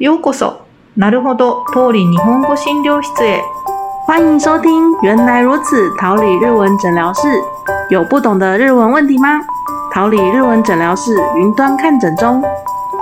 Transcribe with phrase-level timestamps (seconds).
[0.00, 0.62] ようこそ。
[0.96, 3.42] なるほど、通り日本語診療室へ。
[4.06, 7.28] 欢迎收听《原来如此》桃李日文诊疗室。
[7.90, 9.40] 有不懂的日文问题吗？
[9.92, 12.42] 桃李日文诊疗室云端看诊中，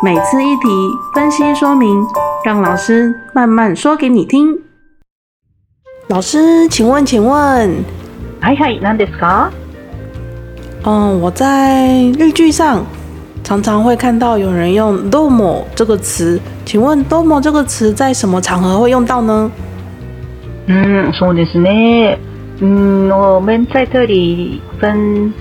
[0.02, 0.68] 每次一题
[1.14, 2.04] 分析说明，
[2.44, 4.58] 让老师慢慢说给你听。
[6.08, 7.84] 老师，请问，请问，
[8.40, 9.50] はいはい、何ですか？
[10.84, 11.86] 嗯，我在
[12.18, 12.84] 日剧上
[13.44, 19.50] 常常会看到有人用 “domo” 这个词，请问 “domo” 这个词在什么场合会用到呢？
[20.66, 22.18] 嗯，そうですね。
[22.60, 25.32] 嗯，我们在这里分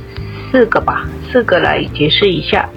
[0.52, 2.70] 四个吧，四个来解释一下。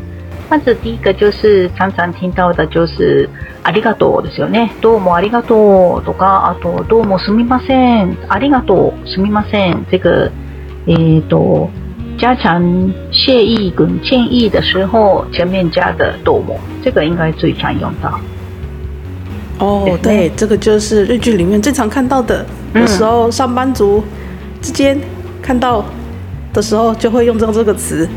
[0.51, 3.29] まず第一个就是常常听到的就是
[3.63, 4.71] ありがとうですよね。
[4.81, 9.87] どうもありがとうとか、あとどうもすみません、ありがとう、すみません。
[9.93, 10.33] 这个，
[10.89, 11.71] えっと。
[12.19, 12.63] 加强
[13.11, 18.21] 谢意跟歉意的时候，前面加的多么，这个应该最常用到。
[19.59, 22.45] 哦，对，这个就是日剧里面最常看到的。
[22.75, 24.03] 有时候上班族
[24.63, 24.99] 之间
[25.43, 25.85] 看到
[26.53, 28.09] 的时候，就会用到这个词。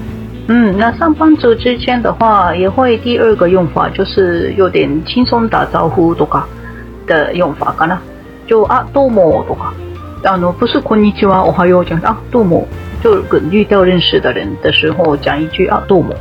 [0.48, 6.44] 嗯，那上班族之间的话，也会第二个用法，就是有点轻松打招呼多か
[7.08, 7.98] 的用法かな。
[8.48, 9.73] 就啊，多么多か。
[10.26, 12.66] あの不是こんにちは、おはよう讲啊，多么。
[13.04, 16.16] 就跟遇到认识的人的时候，讲一句啊，多么，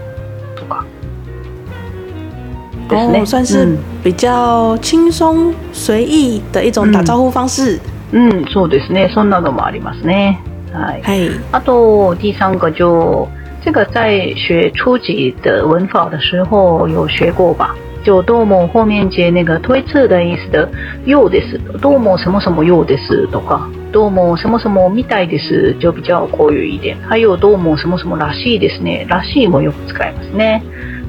[2.88, 7.78] 哦，算是比较轻松随意的一种打招呼方式。
[8.12, 9.08] 嗯，そうですね。
[9.14, 10.38] そんなのもありますね。
[10.72, 11.30] はい。
[11.52, 13.26] あと第三个就
[13.67, 17.75] 这个在学初级的文法的时候有学过吧？
[18.01, 20.69] 就多么后面接那个推测的意思的，
[21.05, 21.59] ようです。
[21.81, 23.67] 多么什么什么ようですとか。
[23.91, 26.95] どうも什么什么みたいです就比较口语一点。
[27.09, 29.05] 还有どうも什么什么らしいですね。
[29.09, 30.61] らしいもよく使いますね。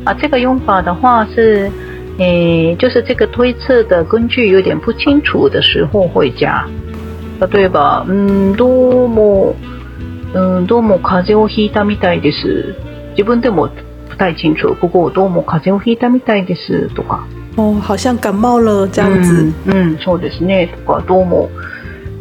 [0.04, 1.70] 啊，这个用法的话是，
[2.18, 6.66] 诶，就是这个推测的根据有点不清楚的时候会加。
[7.40, 9.06] 例えば、うんど
[10.34, 12.74] うんどうも風邪をひいたみたいです。
[13.12, 13.68] 自分でも
[14.08, 14.74] 不太清楚。
[14.74, 17.26] 不过どうも風邪をひいたみたいですとか。
[17.56, 19.52] 哦，好像感冒了这样子。
[19.66, 20.68] 嗯，嗯そうですね。
[20.86, 21.48] とかどうも。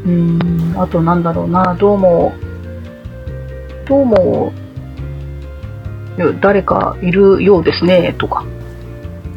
[0.05, 2.31] うんあとなんだろうなどうも
[3.85, 4.53] どうも
[6.39, 8.45] 誰かいるようですねとか。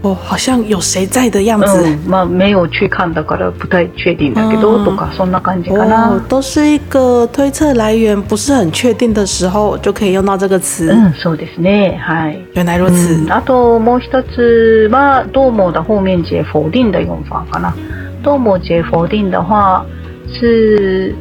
[0.02, 1.84] 哦，好像有谁在的样子。
[1.84, 6.22] 嗯，まあ没有去看だから不太确定だけど、とかそんな感じかな。
[6.30, 10.92] 都是一个推测来源不是很确定的时候，就可以用到这个词。
[10.92, 11.98] 嗯，そうですね。
[12.00, 12.46] はい。
[12.54, 13.26] 原来如此。
[13.30, 17.74] あともう一つはどうも的后面接否定的用法かな。
[18.22, 19.86] どうも接否定的话。
[20.28, 21.16] 是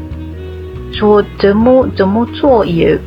[0.93, 2.99] 说怎么怎么做也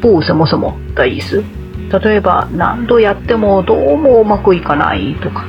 [0.00, 1.44] 不什么什么的意思。
[1.89, 5.45] 例えば何度やってもどうもうまくいかないとか。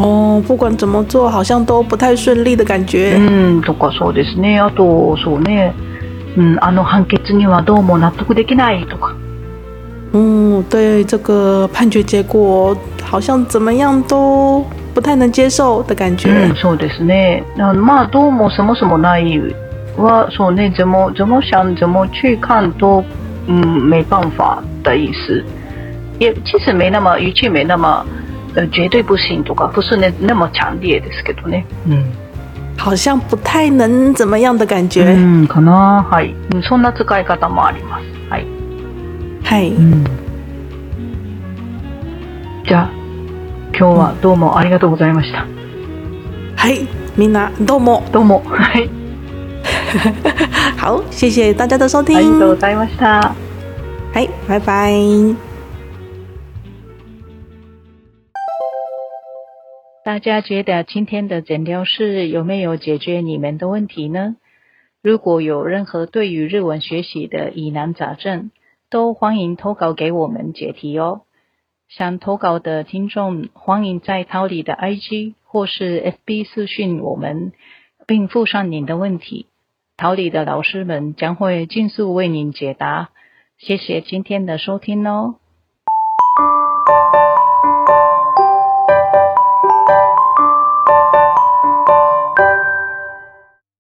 [0.00, 3.16] 哦，不管怎么做，好像都不太顺利的感觉。
[3.16, 4.60] うん、とかそうですね。
[4.60, 5.74] あとそうね、
[6.36, 9.14] うん、あの判決にはどうも納得できないとか。
[10.12, 16.30] 嗯，对这个判决结果，好像怎么样都不太能接受的感觉。
[16.30, 17.42] 嗯，そうですね。
[17.56, 19.38] まあどうもそもそもない
[19.96, 23.02] はそうね，怎么怎么想怎么去看都
[23.48, 23.56] 嗯
[23.88, 25.44] 没办法的意思。
[26.18, 28.04] 也其实没那么语气没那么
[28.54, 31.64] 呃绝对不行とか不是那那么强烈ですけどね。
[31.86, 32.04] 嗯，
[32.76, 35.04] 好像不太能怎么样的感觉。
[35.04, 36.34] 嗯，かなはい。
[36.62, 38.04] そんな使い方もあります。
[38.30, 38.46] はい。
[39.44, 39.70] はい。
[39.72, 40.04] うん。
[42.66, 42.90] じゃあ。
[43.78, 45.46] 今日はどうもありがとうございました。
[46.56, 48.90] はい、みんなどうもどうもはい。
[50.80, 52.16] 好，谢谢大家的收听。
[52.16, 53.47] ありがとうございました。
[54.14, 55.36] はい、拜拜。
[60.04, 64.36] 大家觉得今天的诊疗室有没有解决你们的问题呢？
[65.02, 68.50] 如果有任何对于日文学习的疑难杂症，
[68.90, 71.20] 都欢迎投稿给我们解题哦。
[71.88, 77.52] 想投稿的听众，欢迎在桃李的 IG 或是 FB 私讯我们，
[78.06, 79.46] 并附上您的问题，
[79.96, 83.10] 桃李的老师们将会尽速为您解答。
[83.58, 85.40] 谢谢今天的收听哦。